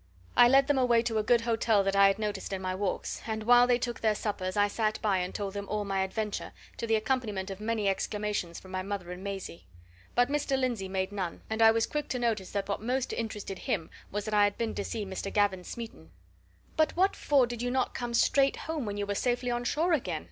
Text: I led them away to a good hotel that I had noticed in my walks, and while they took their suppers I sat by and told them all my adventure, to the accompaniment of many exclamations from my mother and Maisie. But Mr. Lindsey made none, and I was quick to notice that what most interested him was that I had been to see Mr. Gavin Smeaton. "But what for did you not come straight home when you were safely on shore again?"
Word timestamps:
I 0.35 0.47
led 0.47 0.65
them 0.65 0.79
away 0.79 1.03
to 1.03 1.19
a 1.19 1.23
good 1.23 1.41
hotel 1.41 1.83
that 1.83 1.95
I 1.95 2.07
had 2.07 2.17
noticed 2.17 2.51
in 2.53 2.59
my 2.63 2.73
walks, 2.73 3.21
and 3.27 3.43
while 3.43 3.67
they 3.67 3.77
took 3.77 3.99
their 3.99 4.15
suppers 4.15 4.57
I 4.57 4.67
sat 4.67 4.99
by 4.99 5.19
and 5.19 5.31
told 5.31 5.53
them 5.53 5.69
all 5.69 5.85
my 5.85 6.01
adventure, 6.01 6.53
to 6.77 6.87
the 6.87 6.95
accompaniment 6.95 7.51
of 7.51 7.61
many 7.61 7.87
exclamations 7.87 8.59
from 8.59 8.71
my 8.71 8.81
mother 8.81 9.11
and 9.11 9.23
Maisie. 9.23 9.67
But 10.15 10.27
Mr. 10.27 10.57
Lindsey 10.59 10.87
made 10.87 11.11
none, 11.11 11.41
and 11.51 11.61
I 11.61 11.69
was 11.69 11.85
quick 11.85 12.07
to 12.07 12.17
notice 12.17 12.49
that 12.53 12.67
what 12.67 12.81
most 12.81 13.13
interested 13.13 13.59
him 13.59 13.91
was 14.11 14.25
that 14.25 14.33
I 14.33 14.45
had 14.45 14.57
been 14.57 14.73
to 14.73 14.83
see 14.83 15.05
Mr. 15.05 15.31
Gavin 15.31 15.63
Smeaton. 15.63 16.09
"But 16.75 16.97
what 16.97 17.15
for 17.15 17.45
did 17.45 17.61
you 17.61 17.69
not 17.69 17.93
come 17.93 18.15
straight 18.15 18.55
home 18.55 18.87
when 18.87 18.97
you 18.97 19.05
were 19.05 19.13
safely 19.13 19.51
on 19.51 19.65
shore 19.65 19.93
again?" 19.93 20.19